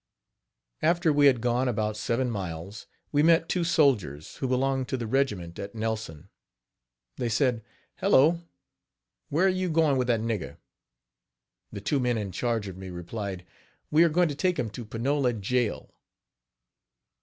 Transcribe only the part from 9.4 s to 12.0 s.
you going with that rigger?" The two